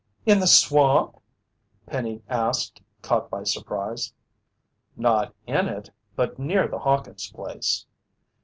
"In 0.25 0.39
the 0.39 0.47
swamp?" 0.47 1.21
Penny 1.85 2.23
asked, 2.27 2.81
caught 3.03 3.29
by 3.29 3.43
surprise. 3.43 4.13
"Not 4.97 5.35
in 5.45 5.67
it, 5.67 5.91
but 6.15 6.39
near 6.39 6.67
the 6.67 6.79
Hawkins' 6.79 7.31
place." 7.31 7.85